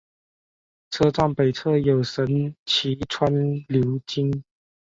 [0.89, 3.31] 车站北侧有神崎川
[3.67, 4.43] 流经。